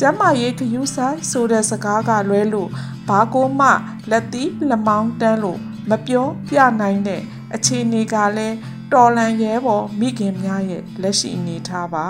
[0.00, 2.70] ကျမ်းမာရေးခယူးဆိုင်ဆိုတဲ့စကားကလွဲလို့
[3.08, 3.68] ဘာကိုမှ
[4.10, 5.58] လက်သီးလက်မောင်းတန်းလို့
[5.90, 7.22] မပြောပြနိုင်တဲ့
[7.54, 8.56] အခြေအနေကလည်း
[8.94, 12.06] တော်လန်ရဲပေါ်မိခင်များရဲ့လက်ရှိအနေထားပါ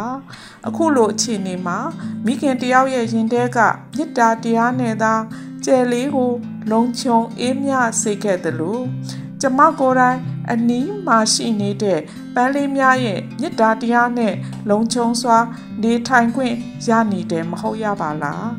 [0.69, 1.79] အခုလိုအခြေအနေမှာ
[2.27, 3.59] မိခင်တယောက်ရဲ့ရင်ထဲက
[3.97, 5.15] မေတ္တာတရားနဲ့သာ
[5.65, 6.33] ကျယ်လေးကို
[6.71, 7.73] လုံခြုံအေးမြ
[8.03, 8.85] စေခဲ့တယ်လို့
[9.41, 10.19] ကျမကိုယ်တိုင်
[10.51, 12.01] အနီးမှာရှိနေတဲ့
[12.35, 14.35] ပန်းလေးများရဲ့မေတ္တာတရားနဲ့
[14.71, 15.39] လုံခြုံစွာ
[15.83, 16.55] နေထိုင်ခွင့်
[16.89, 18.51] ရနေတယ်မဟုတ်ရပါလား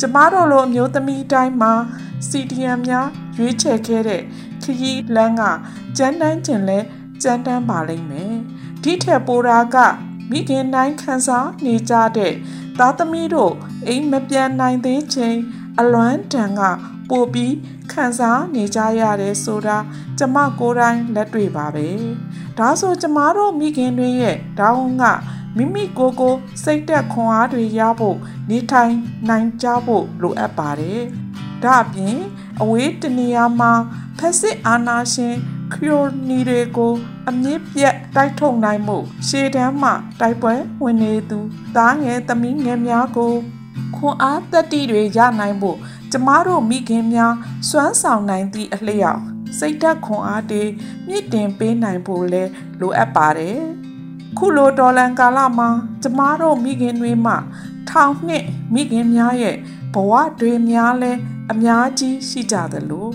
[0.00, 1.72] ကျမတို့လိုအမျိုးသမီးတိုင်းမှာ
[2.28, 4.22] CDM များရွေးချယ်ခဲ့တဲ့
[4.62, 5.42] ခရီးလမ်းက
[5.96, 6.78] ကျန်းတန်းကျင်လဲ
[7.24, 8.34] ကြမ်းတမ်းပါလိမ့်မယ်
[8.82, 9.76] ဒီထက်ပိုတာက
[10.30, 12.32] မိခင်တိုင်းခန်းစားနေကြတဲ့
[12.78, 13.54] သားသမီးတို့
[13.86, 15.38] အိမ်မပြန်နိုင်သေးချိန်
[15.78, 16.62] အလွမ်းတန်က
[17.10, 17.54] ပို့ပြီး
[17.92, 19.78] ခံစားနေကြရတယ်ဆိုတာ
[20.18, 21.88] ကျမကိုယ်တိုင်လက်တွေ့ပါပဲ
[22.58, 25.04] ဒါဆိုကျမတို့မိခင်တွေရဲ့တောင်းက
[25.56, 28.18] မိမိကိုယ်ကိုစိတ်သက်ခွန်အားတွေရဖို့
[28.50, 28.94] နေထိုင်
[29.28, 31.02] နိုင်ကြဖို့လိုအပ်ပါတယ်
[31.62, 32.18] ဒါအပြင်
[32.60, 33.72] အဝေးတနေရာမှာ
[34.18, 35.36] ဖက်စစ်အာဏာရှင်
[35.72, 36.92] ခရိုနီတွေကို
[37.28, 38.96] အမြင့်ပြတ်တိုက်ထုတ်နိုင်မှု
[39.28, 39.90] ရှေ့တန်းမှ
[40.20, 41.38] တိုက်ပွဲဝင်နေသူ
[41.76, 43.32] သားငယ်သမီးငယ်များကို
[43.96, 45.78] ခွန်အားတက်တီတွေရနိုင်ဖို့
[46.12, 47.34] ကျမတို့မိခင်များ
[47.68, 49.20] စွမ်းဆောင်နိုင်သည့်အလျောက်
[49.58, 50.62] စိတ်ဓာတ်ခွန်အားတွေ
[51.08, 52.42] မြင့်တင်ပေးနိုင်ဖို့လဲ
[52.80, 53.60] လိုအပ်ပါတယ်
[54.38, 55.68] ခုလိုဒေါ်လန်ကာလမှာ
[56.02, 57.34] ကျမတို့မိခင်တွေမှ
[57.88, 58.44] ထောင်နှစ်
[58.74, 59.56] မိခင်များရဲ့
[59.94, 61.12] ဘဝတွေများလဲ
[61.52, 63.08] အများကြီးရှိကြသလို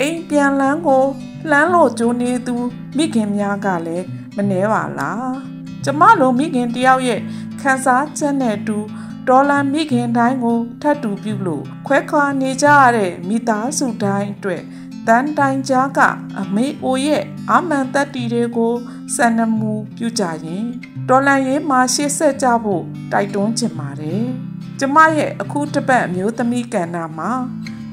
[0.00, 1.04] အိမ်ပြန်လန်းကို
[1.50, 2.56] လှမ်းလို့ကြိုးနေသူ
[2.96, 4.06] မိခင်များကလည်း
[4.36, 5.32] မနှဲပါလား
[5.84, 7.20] ကျမလိုမိခင်တယောက်ရဲ့
[7.60, 8.78] ခံစားချက်နဲ့တူ
[9.28, 14.62] ဒေါ်လာမိခင်တိုင်းကိုထပ်တူပြုလို့ခွဲခွာနေကြရတဲ့မိသားစုတိုင်းအတွက်
[15.08, 16.00] တန်တိုင်ကြားက
[16.40, 18.74] အမေအိုရဲ့အာမန်တက်တီတွေကို
[19.16, 20.66] စံနမူပြုကြရင်
[21.08, 24.26] ဒေါ်လာရေးမှာရှေ့ဆက်ကြဖို့တိုက်တွန်းချင်ပါတယ်
[24.78, 27.30] ကျမရဲ့အခုတပတ်မျိုးသမီးကဏ္ဍမှာ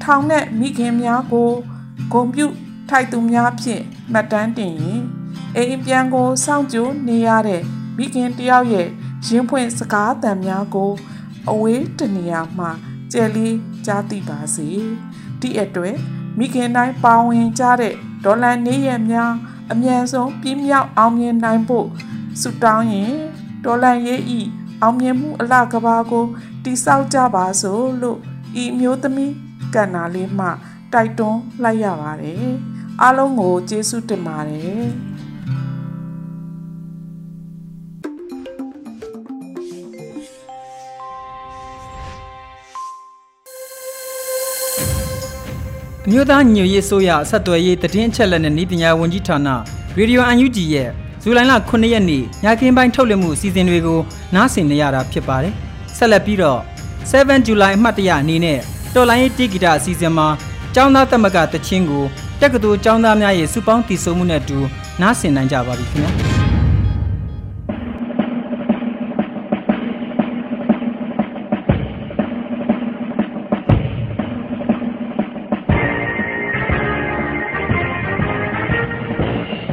[0.03, 1.51] ထောင်တဲ့မိခင်များကို
[2.11, 2.45] ဂုံပြု
[2.89, 5.01] ထိုက်သူများဖြင့်မှတ်တမ်းတင်ရင်
[5.55, 7.61] အိမ်ပြန်ကိုစောင့်ကြိုနေရတဲ့
[7.97, 8.87] မိခင်တယောက်ရဲ့
[9.25, 10.91] ရင်းဖွင့်စကားသံများကို
[11.49, 12.71] အဝေးတနေရာမှာ
[13.11, 14.69] ကြဲလေးကြားသိပါစေ
[15.39, 15.95] ဒီအတွက်
[16.37, 17.93] မိခင်တိုင်းပါဝင်ကြတဲ့
[18.23, 19.33] ဒေါ်လာနေရများ
[19.71, 21.87] အမြန်ဆုံးပြင်းမြောက်အောင်မြင်နိုင်ဖို့
[22.41, 23.13] ဆုတောင်းရင်
[23.63, 24.41] ဒေါ်လာရေးဤ
[24.81, 26.25] အောင်မြင်မှုအလှကဘာကို
[26.63, 28.19] တိဆောက်ကြပါစို့လို့
[28.63, 29.33] ဤမျိုးသမီး
[29.75, 30.47] ကဏ္ဍလေးမှ
[30.93, 32.45] တိုက်တွန်းလိုက်ရပါတယ်
[33.01, 34.85] အားလုံးကိုကျေးဇူးတင်ပါတယ်
[46.05, 49.47] အမျိုးသားညွေရေးဆိုရဆက်သွယ်ရေးတည်င်းအချက်လက်နဲ့ဤပညာဝန်ကြီးဌာန
[49.97, 50.89] ရေဒီယို UNG ရဲ့
[51.21, 53.99] ဇူလိုင်လ9ရက်နေ့ညကင်းပိုင်းထုတ်လွှင့်မှုအစီအစဉ်တွေကို
[54.35, 55.53] နားဆင်နေရတာဖြစ်ပါတယ်
[55.97, 56.59] ဆက်လက်ပြီးတော့
[57.11, 58.59] 7 July အမှတ်တရအနေနဲ့
[58.95, 60.27] တော်လိုင်းရေးတီဂီတာအစီအစဉ်မှာ
[60.75, 62.03] ကျောင်းသားတက်မကတချင်းကို
[62.41, 64.57] တက္ကသိုလ်ကျောင်းသားများရဲ့စုပေါင်းတည်ဆုံမှုနဲ့အတူ
[65.01, 66.11] နားဆင်နိုင်ကြပါပြီခင်ဗျာ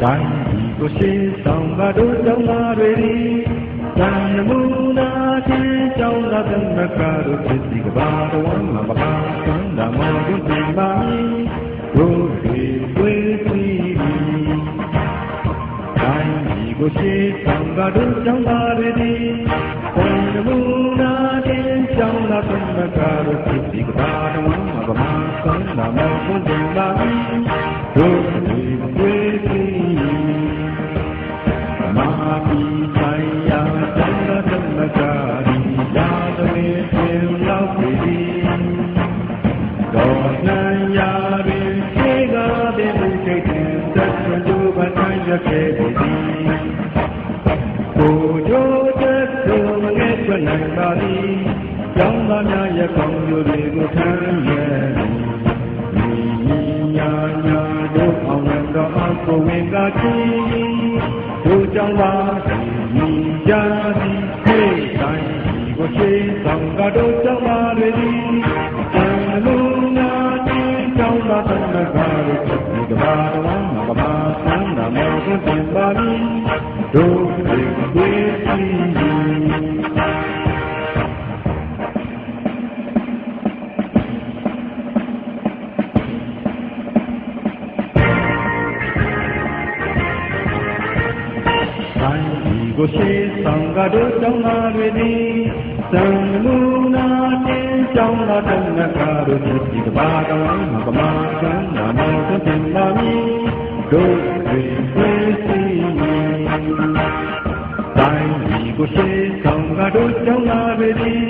[0.03, 3.17] တိုင်းဒီကိုရှေးဆောင်ကတို့ကျောင်းသားတွေဒီ
[3.99, 4.59] သံနမူ
[4.99, 5.11] နာ
[5.49, 9.13] ချင်း ကျောင်းသားသမကတို့ဖြစ်စီကဘာတော်မှာမပါ
[9.45, 11.23] သံဓမ္မတို့ဒီပါမီ
[11.97, 12.65] တို့တွေ
[12.97, 13.95] တွေ့ပြီး
[16.01, 19.15] တိုင်းဒီကိုရှေးဆောင်ကတို့ကျောင်းသားတွေဒီ
[19.97, 20.57] သံနမူ
[21.01, 21.13] နာ
[21.47, 25.11] ချင်းကျောင်းသားသမကတို့ဖြစ်စီကဘာတော်မှာမပါ
[25.45, 27.66] သံဓမ္မတို့ဒီပါ
[92.79, 93.11] ကိုရှိ
[93.45, 95.27] ဆောင်ကတို့ကျောင်းသားတွေသည်
[95.93, 96.05] သံ
[96.45, 96.57] မူ
[96.95, 97.07] နာ
[97.47, 101.11] တင်ကျောင်းသားတမကတို့ဒီကဘာတော်မှာကမာ
[101.41, 103.27] ကံနာမောသင်ပါမည်
[103.93, 104.63] တို့တွေ
[104.95, 105.11] တွေ
[105.45, 105.61] စီ
[107.99, 111.27] တိုင်းဒီကိုရှေးဆောင်ကတို့ကြောင်းလာပေသည်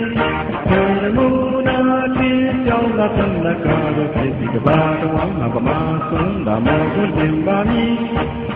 [0.69, 1.27] ဆန္ဒမူ
[1.67, 1.79] နာ
[2.17, 2.31] တိ
[2.67, 5.79] ကြောင်းလာသံလကားတို့ဖြစ်ဒီကဘာတော်မှာပမာ
[6.09, 7.97] ဆုံးတာမောကိုတင်ပါမည်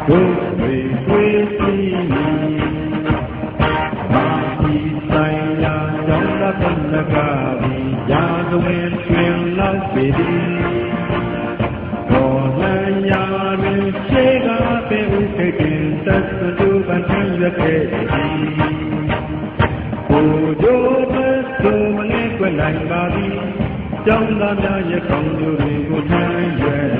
[0.08, 0.74] တို့တွေ
[1.06, 1.24] တွေ
[1.58, 1.74] စီ
[2.12, 2.69] မာ
[9.94, 10.40] ပေသည်
[12.10, 13.24] တော်လန်ရာ
[13.60, 16.24] တွင်ရှေးကားပေဥခေကင်သတ်
[16.58, 18.10] တူပန်ထရွက်ခဲ့သည်
[20.10, 21.16] ကိုကြိုးသ
[21.62, 23.34] သူမငဲ့ကွယ်နိုင်ပါသည်
[24.06, 26.90] ကျောင်းသားများရဲ့ကောင်းကျိုးတွေကိုထမ်းရွယ်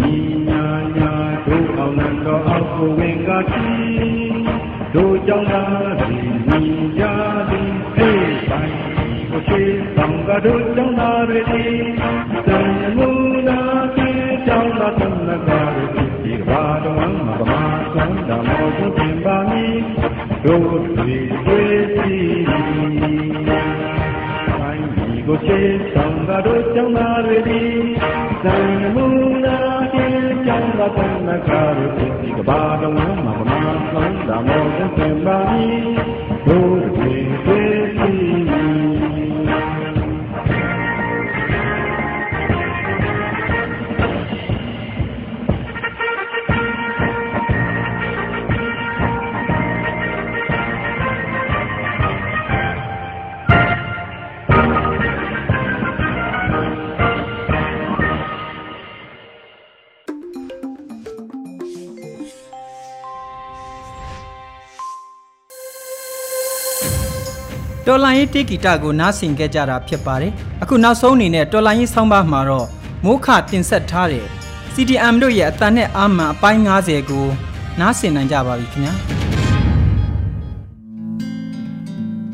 [0.00, 0.16] ညီ
[0.48, 1.14] ညာညာ
[1.46, 3.68] တို့အောင်နတော်အောက်ကိုဝင်ကားချီ
[4.94, 5.47] တို့ကျောင်း
[10.44, 11.40] တို့ကျောင်းသားတွေ
[12.46, 12.60] သံ
[12.96, 13.08] မူ
[13.48, 13.60] နာ
[13.94, 14.10] ပြေ
[14.46, 19.76] ကျောင်းသားသမဂ္ဂတွေဒီဘာတော်မှာပမာဆုံးတော်မောကိုပြင်ပါမည်
[20.44, 21.14] တို့တွေ
[21.46, 22.16] တွေ့စီ
[23.48, 25.60] တိုင်းဒီကိုရှိ
[25.92, 27.38] ဆောင်ကတို့ကျောင်းသားတွေ
[28.44, 28.56] သံ
[28.94, 29.06] မူ
[29.44, 29.58] နာ
[29.92, 30.06] ပြေ
[30.46, 35.80] ကျောင်းသားသမဂ္ဂတွေဒီဘာတော်မှာပမာဆုံးတော်မောကိုပြင်ပါမည်
[36.46, 37.57] တို့တွေ
[67.88, 72.66] တွေ့စီတော်လိုင်းရေးတေဂီတာကိုနားဆင်ခဲ့ကြတာဖြစ်ပါတယ်အခုနောက်ဆုံးအနေနဲ့တော်လိုင်းရေးဆောင်းပါးမှာတော့
[73.04, 74.26] မိုးခတင်ဆက်ထားတဲ့
[74.74, 77.26] CDM တို့ရဲ့အတန်နဲ့အာမန်အပိုင်း90ကို
[77.80, 78.94] နားဆင်နိုင်ကြပါပြီခင်ဗျာ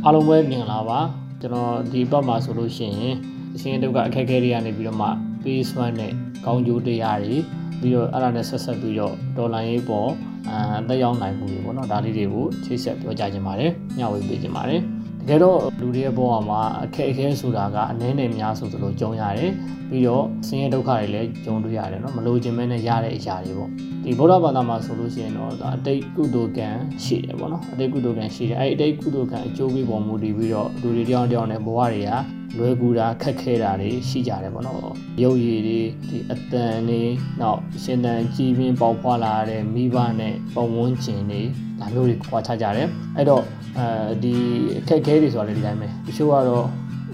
[0.05, 0.99] အားလုံးပဲမြင်လာပါ
[1.40, 3.14] ကျွန်တော်ဒီဘက်မှာဆိုလို့ရှိရင်
[3.55, 5.09] အရှင်တုတ်ကအခက်အခဲတွေကနေပြီးတော့မှ
[5.45, 6.12] base one နဲ့
[6.45, 7.37] ကောင်းကျိုးတရားတွေ
[7.81, 10.11] ပြီးတော့အဲ့ဒါနဲ့ဆက်ဆက်ပြီးတော့ဒေါ်လာရေးပေါ်
[10.49, 14.83] အာတက်ရောက်နိုင်မှုတွေပေါ့နော်ဒါလေးတွေကိုချိတ်ဆက်ပြောကြခြင်းပါတယ်ညှဝေပေးခြင်းပါတယ်
[15.29, 19.53] တကယ်တော့လူတွေရဲ့ဘဝမှာအခက်အခဲဆိုတာကအနည်းနဲ့များဆိုသလိုကြုံရတယ်
[19.91, 23.71] ပြီးတော့ဆင်းရဲဒုက္ခတွေလည်းကြုံတွေ့ရတယ်နော်မလိုချင်မဲနဲ့ရတဲ့အရာတွေပေါ့
[24.05, 26.69] ဒီဗုဒ္ဓဘာသာမှာဆိုလို့ရှိရင်တော့ဒါအတိတ်ကုသိုလ်ကံ
[27.05, 32.13] ရှိတယ်ပေါ့နော်အတိတ်ကုသိုလ်ကံရှိတယ်အဲ့ဒီအတိတ်ကုသိုလ်ကံအကျိုးပေးပေါ်မူတည်ပြီးတော့လူတွေတယောက်တယောက်နဲ့ဘဝတွေက
[32.59, 34.79] လွယ်ကူတာခက်ခဲတာတွေရှိကြတယ်ပေါ့နော်
[35.23, 37.03] ရုပ်ရည်တွေဒီအတန်တွေ
[37.41, 41.43] နောက်ရှင်တန်ကြည်ပြင်းပေါက်ဖွာလာတဲ့မိဘနဲ့ပုံဝန်းကျင်တွေ
[41.81, 43.45] ဒါမျိုးတွေခွာခြားကြတယ်အဲ့တော့
[43.79, 43.87] အဲ
[44.23, 44.35] ဒီ
[44.79, 46.67] အခက်အခဲတွေဆိုတာလည်းဒီတိုင်းပဲတချို့ကတော့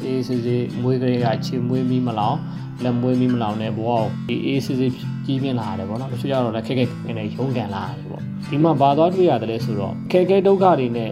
[0.03, 2.39] အေးစစ်စစ်မွေးကလေးကချေမွေးမိမလောင်
[2.85, 4.93] လက်မွေးမိမလောင်နဲ့ဘဝကိုဒီအေးစစ်စစ်
[5.27, 11.11] ကြီးပြင်းလာရတယ်ပေါ့နော်တချို့ကျတော့လည်းခက်ခက်နဲ့ရုန်းကန်လာရတယ်ပေါ့ဒီမှာဘာသွားတွေ့ရတယ်လဲဆိုတော့ခက်ခဲဒုက္ခတွေနဲ့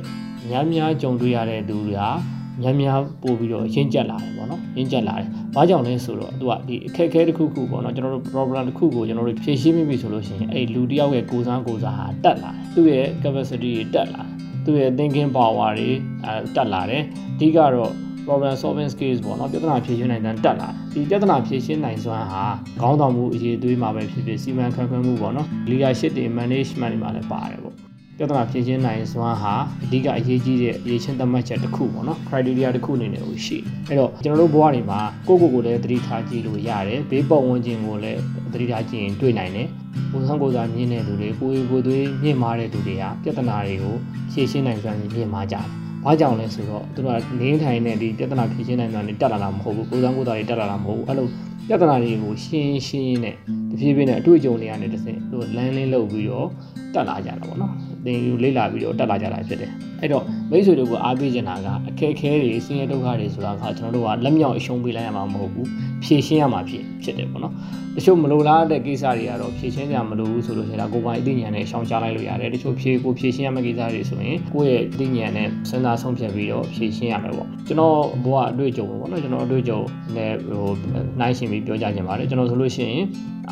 [0.50, 2.10] များများကြုံတွေ့ရတဲ့သူတွေဟာ
[2.62, 14.32] များများပို့ပြီးတော့ရင့်ကျက်လာတယ်ပေါ့နော်ရင့်ကျက်လာတယ်။ဘာကြောင့်လဲဆိုတော့သူကဒီအခက်အခဲတစ်ခုခုပေါ့နော်ကျွန်တော်တို့ problem တစ်ခုကိုကျွန်တော်တို့ဖြေရှင်းမိပြီဆိုလို့ရှိရင်အဲ့လူတစ်ယောက်ရဲ့ကိုယ်စားကိုယ်စားဟာတက်လာတယ်။သူ့ရဲ့ capacity တွေတက်လာတယ်။
[14.68, 15.90] သူ့ရဲ့ thinking power တွေ
[16.24, 17.02] အဲတက်လာတယ်။
[17.36, 17.92] အဓိကတော့
[18.26, 22.44] problem solving skills ပေါ့နော်ပြဿနာဖြေရှင်းနိုင်တဲ့တက်လာဒီပြဿနာဖြေရှင်းနိုင်စွမ်းဟာ
[22.80, 27.87] ခေါင်းဆောင်မှုအရေးသွေးမှာပဲဖြစ်ဖြစ်စီမံခန့်ခွဲမှုပေါ့နော် leadership တွေ management တွေမှာလည်းပါတယ်ပေါ့
[28.18, 29.54] ပြဿနာဖြေရှင်းနိုင်စွမ်းဟာ
[29.84, 38.20] အဓိကအရေးကြီးတဲ့အရေးချင်းသတ်မှတ်ချက်တစ်ခုပေါ့နော် criteria တစ်ခုအနေနဲ့ကိုရှိအဲ့တော့ကျွန်တော်တို့ဘဝတွေမှာကိုယ့်ကိုယ်ကိုလည်းသတိထားကြည့်လို့ရတယ်ဘေးပတ်ဝန်းကျင်ကိုလည်း
[38.52, 39.68] သတိထားကြည့်ရင်တွေ့နိုင်တယ်
[40.12, 43.94] ကိုယ်ဆောင်ကိုယ်စားမြင်တဲ့လူတွေကိုယ်ကိုယ်သွေးမြင့်မားတဲ့လူတွေကပြဿနာတွေကို
[44.32, 45.64] ဖြေရှင်းနိုင်စွမ်းမြင့်မားကြတယ်
[46.04, 51.26] ဘာကြောင့်လဲဆိုတော့သူတို့ကလင်းထိုင်တဲ့ဒီပြဿနာဖြေရှင်းနိုင်တာနဲ့တက်လာတာမဟုတ်ဘူးကိုယ်ဆောင်ကိုယ်သားတွေတက်လာတာမဟုတ်ဘူးအဲ့လို
[51.68, 53.34] ပြဿနာတွေကိုရှင်းရှင်းနဲ့
[53.70, 56.48] တဖြည်းဖြည်းနဲ့အတွေ့အကြုံတွေကနေတစ်ဆင့်သူလမ်းလင်းလုပ်ပြီးတော့
[56.94, 57.74] တက်လာကြတာပေါ့နော်
[58.08, 65.68] သင်ယူလေ့လာပြီးတော့တက်လာကြတာဖြစ်တယ်အဲ့တော့မိတ်ဆွေတို့ကအားပေးချင်တာကအခက်အခဲတွေဆင်းရဲဒုက္ခတွေဆိုတာကကျွန်တော်တို့ကလက်မြောက်အရှုံးပေးလိုက်ရမှာမဟုတ်ဘူး
[66.04, 67.54] ဖြေရှင်းရမှာဖြစ်ဖြစ်တယ်ပေါ့နော်
[67.96, 79.80] တချို့မလိုလားတဲ့ကိစ္စတွေကတော့ဖြေရှင်းကြမလို့ဘူးဆိုလို့ရှိရင်ဒါကိုယ်ပိုင်အသိဉာဏ်နဲ့ရှောင်ချလိုက်လို့ရတယ်တချို့ဖြေကိုဖြေရှင်းရမယ့်ကိစ္စတွေဆိုရင်ကိုယ့်ရဲ့အသိဉာဏ်နဲ့စဉ်းစားဆုံးဖြတ်ပြီးတော့ဖြေရှင်းရမယ်ပေါ့ကျွန်တော်ဘဝအတွေ့အကြုံပေါ့နော်ကျွန်တော်အတွေ့အကြုံ
[80.16, 80.66] နဲ့ဟို
[81.20, 83.04] နိုင်ရှင်ပြီးပြောကြခြင်းပါတယ်ကျွန်တော်ဆိုလို့ရှိရင်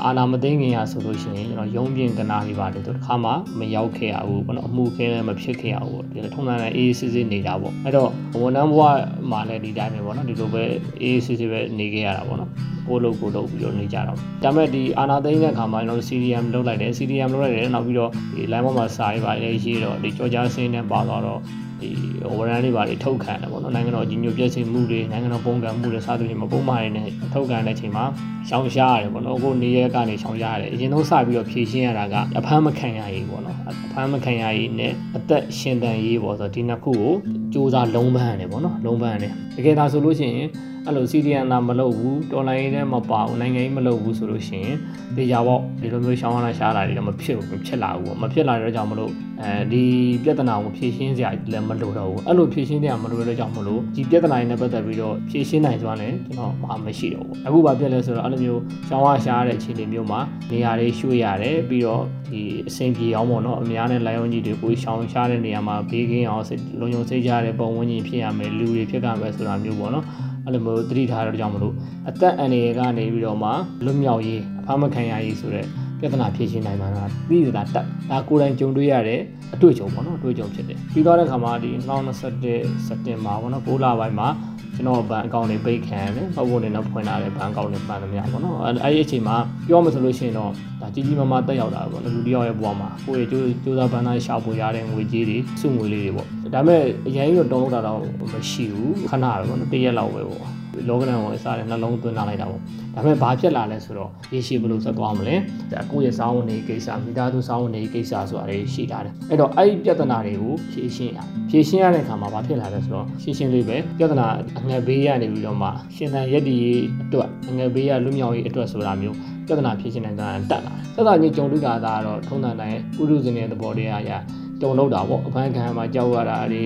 [0.04, 8.82] အာနာမသိငင်ရဆိုလို့ရှိရင်ကျွန်တော်ရုံးပြင်းကနာလေးပါတယ်သူတစ်ခါမှမရောက်ခဲ့ရဘူးပေါ့နော်အမှုခင်းလည်းမဖြစ်ခဲ့ရဘူးဒီထုံးစံနဲ့အေးစစ်စစ်နေတာပေါ့အဲ့တော့ဝန်ထမ်းဘဝ
[9.30, 10.62] မှာလည်းဒီတိုင်းပဲပေါ့နော်ဒီလိုပဲ
[11.02, 12.50] အေးစစ်စစ်ပဲနေခဲ့ရတာပေါ့နော်
[12.88, 21.40] ကိုလုတ်ကိုလုတ်ပြီးတော့နေကြတော့ဒါပေမဲ့ဒီအာနာသိန်းတဲ့ခါမှာကျွန်တော် CDM လုပ်လိုက်တယ် CDM လုပ်လိုက်တယ်နောက်ပြီးတော့ဒီ line ပေါ်မှာစာရေးပါလေရေးတော့ဒီကြော်ကြားစင်းနဲ့ပါသွားတော့
[21.80, 21.90] ဒီ
[22.38, 28.04] ဝရန်တွေပါတွေထုတ်ခံတယ်ပေါ့နော်နိုင်ငံတော်ကြီးညိုပြည့်စုံမှုတွေနိုင်ငံတော်ပုံကံမှုတွေစသဖြင့်မပုံမှန်တွေနဲ့ထုတ်ခံတဲ့အချိန်မှာ
[28.48, 37.12] ရှောင်ရှားရတယ်ပေါ့နော်အခုနေရဲကနေရှောင်ရှားရတယ်အရင်ဆုံးစပြီးတော့ဖြည့်ရှင်းရတာကအဖမ်းမခံရရေးပေါ့နော်အဖမ်းမခံရရေးနဲ့အသက်ရှင်တန်ရေးပေါ့ဆိုတော့ဒီနှစ်ခုကို
[37.52, 40.48] စူးစမ်းလုံးပန်းရတယ်ပေါ့နော်လုံးပန်းရတယ်တကယ်ဒါဆိုလို့ရှိရင်
[40.86, 44.76] အဲ့လိုစီရီယန်သာမလုပ်ဘူးတော်လိုင်းထဲမပါဘူးနိုင်ငံရေးမလုပ်ဘူးဆိုလို့ရှိရင်
[45.16, 49.84] ဒီကြပေါ့ဒီလိုမျိုးရှောင်းရတာရှားတာတွေတော့မဖြစ်ဘူးဖြစ်လာဘူးပေါ့မဖြစ်လာတဲ့ကြောင့်မလို့အဲဒီ
[50.24, 60.20] ပြဿနာကိုဖြေရှင်းစရာလည်းမလိုတော့ဘူးအဲ့လိုဖြေရှင်းစရာမလိုတဲ့ကြောင့်မလို့ဒီပြဿနာတွေနဲ့ပတ်သက်ပြီးတော့ဖြေရှင်းနိုင်စွမ်းလည်းကျွန်တော်မှမရှိတော့ဘူးအခုဘာဖြစ်လဲဆိုတော့အဲ့လိုမျိုးရှောင်းရရှားတဲ့အခြေအနေမျိုးမှာ
[60.50, 66.44] နေရာတွေရွှေ့ရတယ်ပြီးတော့ဒီအဆင်ပြေအောင်ပေါ့နော်အများနဲ့လိုင်းဝန်းကြီးတွေကိုရှောင်းရှားတဲ့နေရာမှာဘေးကင်းအောင်
[66.80, 70.04] လုံခြုံစိတ်ကြတဲ့ပုံဝန်းကျင်ဖြစ်ရမယ်လူတွေဖြစ်ကြမယ်ဆိုတာမျိုးပေါ့နော်
[70.46, 71.74] အဲ့လိုမျိုးသတိထားတော့ကြောင့်မလို့
[72.08, 73.50] အသက်အန္တရာယ်ကနေပြီးတော့မှ
[73.84, 75.66] လွတ်မြောက်ရေးအဖမ်းမခံရရေးဆိုတဲ့
[76.00, 79.20] ပြဿနာဖြေရှင်းနိုင်မှာလားပြီးစတာတက်ဒါကိုယ်တိုင်ကြုံတွေ့ရတဲ့
[79.54, 84.28] အတွေ့အကြုံပေါ့နော်အတွေ့အကြုံဖြစ်တယ်ပြီးတော့တဲ့ခါမှာဒီ2021စက်တင်ဘာပေါ့နော်6လပိုင်းမှာ
[84.74, 89.36] ကျွန်တော်ဘဏ်အကောင့်တွေပိတ်ခံတယ်ပတ်ဖို့နေတော့ဖွင့်လာတဲ့ဘဏ်အကောင့်တွေပန်သမျှပေါ့နော်အဲ့ဒီအချိန်မှာ
[89.68, 98.00] ပြောမှဆိုလို့ရှိရင်တော့ဒါကြီးကြီးမားမားတက်ရောက်တာပေါ့နော်လူတယောက်ရဲ့ဘဝမှာကိုယ့်ရဲ့ကြိုးကြိုးစားပန်းသားရှာဖွေရတဲ့ငွေကြေးတွေစုငွေလေးတွေပေါ့ ဒါပေမဲ့အရင်ကတုံးလောက်တာတော့
[98.32, 100.56] မရှိဘူးခဏပဲပေါ့နော်တရက်လောက်ပဲပေါ့
[100.88, 102.60] လောကဒဏ်ကိုအစားနဲ့နှလုံးသွင်းလာလိုက်တာပေါ့
[102.94, 105.36] ဒါပေမဲ့ဘာဖြစ်လာလဲဆိုတော့ရေရှည်ဘယ်လိုဆက်သွားမလဲ
[105.72, 111.18] ဒါကိုယ့်ရဲ့စောင်းဝင်နေကိစ္စမိသားစုစောင်းဝင်နေကိစ္စဆိုတာတွေရှိလာတယ်အဲ့တော့အဲ့ဒီပြဿနာတွေကိုဖြေရှင်းရ
[111.50, 114.26] ဖြေရှင်းရတဲ့အခါမှာဘာဖြစ်လာလဲဆိုတော့ရှင်းရှင်းလေးပဲပြဿနာ
[114.58, 116.56] အငယ်ဘေးရနေပြီးတော့မှရှင်သန်ရက်ဒီ
[117.02, 124.12] အတွက်အငယ်ဘေးရလွတ်မြောက်ရေးအတွက်ဆိုတာမျိုးပြဿနာဖြေရှင်းနိုင်တာတက်လာတယ်သက်သာကြီးကြုံတွေ့တာကတော့ထုံးတန်တိုင်းပုရုဇဉ်ရဲ့သဘောတရားအရ
[124.62, 126.62] တုံလို့တာပေါ့အဖမ်းခံမှာကြောက်ရတာတွေ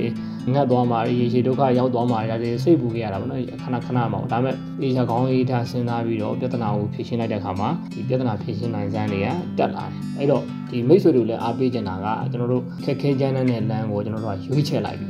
[0.54, 15.09] ငတ်သွားမှာရေရှည်ဒုက္ခရောက်သွားမှာတွေစိတ်ပူခဲ့ရတာပေါ့နော်ခဏခဏမှာဒါပေမဲ့အေးချကောင်းအေးထားစဉ်းစားပြီးတော့ပြဿနာကိုဖြေရှင်းလိုက်တဲ့အခါမှာဒီပြဿနာဖြေရှင်းနိုင်စမ်းတွေကတက်လာတယ်အဲ့တော့ဒီမိတ်ဆွေတို့လည်းအားပေးကြတာကကျွန်တော်တို့ခက်ခဲကြမ်းတဲ့လမ်းကိုကျွန်တော်တို့ကရွေးချယ်လိုက်ပြီပ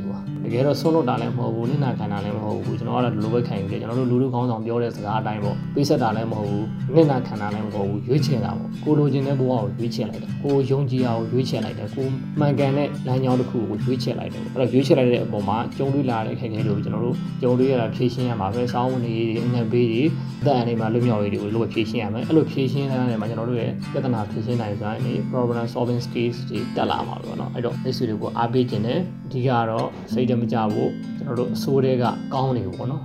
[0.53, 12.07] ကယ်တော့ဆုံးလို့တာလည်းမဟုတ်ဘူးနိနာခံတာလည်းမဟုတ်ဘူးကျွန်တော်ကတော့ဒီလိုပဲခံယူတယ်ကျွန်တော်တို့လူလူကောင်းဆောင်ပြောတဲ့စကားအတိုင်းပေါ့ပေးဆက်တာလည်းမဟုတ်ဘူးနိနာခံတာလည်းမဟုတ်ဘူးရွေးချယ်တာပေါ့ကိုလိုချင်တဲ့ဘဝကိုရွေးချယ်လိုက်တယ်ကိုယုံကြည်အောင်ရွေးချယ်လိုက်တယ်ကို
[12.39, 20.03] မှန်ကန်တဲ့လမ်းကြောင်းတစ်ခုကိုရွေးချယ်လိုက်တယ်အဲ့တော့ရွေးချယ်လိုက်တဲ့အပေါ်မှာကြုံတွေ့လာတဲ့ခက်ခဲတွေကိုကျွန်တော်တို့ကြုံတွေ့ရတာဖြည့်ရှင်းရမှာပဲစောင်းဝင်နေတွေအငတ်ဘေးတွေ
[20.41, 33.03] အသက်အန္တရာယ်မှာလွတ်မြောက်ရေးတွေကိုလိုဖြည့်ရှင်းရမယ်အဲ့လိုဖြည့်ရှင်းတဲ့မှာကျွန်တော်တို့ရဲ့ပြဿနာဖြည့်ရှင်းနိုင်စွမ်းနေ problem solving skills တွေတက်လာမှာပေါ့နော်အဲ့တော့လက်စုတွေကိုအားပေးခြင်းနဲ့အဓိကတော့စိတ်တမကြဖို့ကျွန်တော်တို့အစိုးတွေကကောင်းနေပေါ့နော်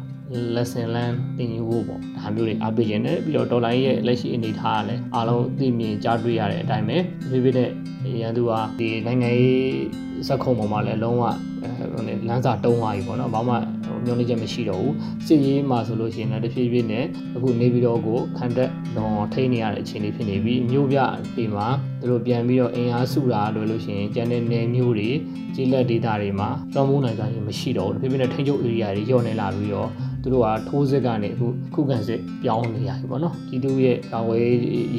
[0.55, 6.99] lesson learn သင်ယူဖို့ပေါ့ဒါမျိုးတွေအားပေးခြင်းနဲ့ပြီးတော့ဒေါ်လာရဲ့လက်ရှိအနေအထားကလည်းအားလုံးသိမြင်ကြားတွေ့ရတဲ့အတိုင်းပဲ
[7.31, 7.71] ဒီပြတဲ့
[8.21, 9.71] ရန်သူဟာဒီနိုင်ငံရေး
[10.29, 11.25] ဇက်ခုံပေါ်မှာလည်းလုံးဝ
[12.29, 13.55] လမ်းစာတုံးသွားပြီပေါ့နော်ဘာမှ
[14.07, 14.95] မျောနေချက်မရှိတော့ဘူး
[15.27, 17.05] စစ်ရေးမှာဆိုလို့ရှိရင်လည်းတဖြည်းဖြည်းနဲ့
[17.37, 20.99] အခုနေပြီးတော့ကိုခံတက်တော့ထိနေရတဲ့အခြေအနေဖြစ်နေပြီးမြို့ပြ
[21.37, 21.67] ဒီမှာ
[22.01, 25.11] သူတို့ပြန်ပြီးတော့အင်အားစုတာလို့လို့ရှိရင်ကျန်တဲ့နယ်မျိုးတွေ
[25.55, 29.89] ကြီးလက်ဒေတာတွေမှာလွှမ်းမိုးနိုင်တာမရှိတော့ဘူးတဖြည်းဖြည်းနဲ့ထိန်းချုပ် area တွေညော့နေလာပြီးတော့
[30.27, 34.51] သူတို့ကထိုးစစ်ကနေအခုခုခံစစ်ပြောင်းနေရပြီပေါ့နော်ပြည်သူရဲ့ကာဝေး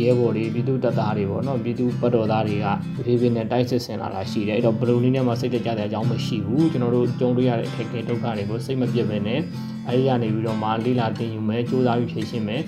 [0.01, 9.39] ရဲဘော်တွေပြည်သူတပ်သားတွေပေါ့နော်ပြည်သူပတ်တော်သားတွေကတဖြည်းဖြည်းနဲ့တိုက်စစ်ဆင်လာတာရှိတယ်အဲ့တော့ဘယ်လိုနည်းနဲ့မှစိတ်တကြတဲ့အကြောင်းမရှိဘူးကျွန်တော်တို့ကြုံတွေ့ရတဲ့အခက်အခဲဒုက္ခတွေကိုစိတ်မပြတ်ပဲနဲ့
[9.87, 12.61] အဲဒီကနေပြီးတော့မှလေးလာတင်ယူမယ်စူးစမ်းပြီးဖြေရှင်းမယ်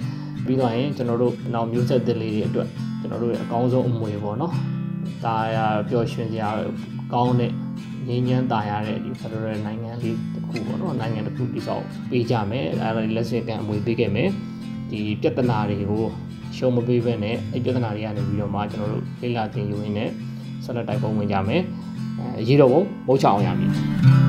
[0.45, 2.67] ပြီးတော့ရင်ကျွန်တော်တို့နောက်မျိုးဆက်သစ်လေးတွေအတွက်
[3.02, 4.54] ကျွန်တော်တို့ရဲ့အကောင်းဆုံးအမွေပေါ့နော်
[5.24, 5.58] ဒါရ
[5.89, 6.50] ပျော်ရွှင်စရာ
[7.13, 7.52] ကောင်းတဲ့
[8.08, 14.30] ငြိမ်းချမ်းသာရတဲ့ဒီ Federal နိုင်ငံလေးတစ် ခုပေါ့နော်နိုင်ငံတစ်ခုတိစောက်ပေးကြမယ်အဲဒါလက်စင်ကန်အမွေပေးခဲ့မယ်
[14.90, 16.06] ဒီပြဿနာတွေကို
[16.58, 20.10] ရှုံးမပေးဘဲနဲ့အဲပြဿနာတွေကနေပြီးတော့မှကျွန်တော်တို့လေ့လာသင်ယူရင်းနဲ့
[20.64, 21.62] ဆက်လက်တိုက်ပုံဝင်ကြမယ်
[22.20, 24.29] အဲရေးတော့ဘုံမဟုတ်ချအောင်ရမည်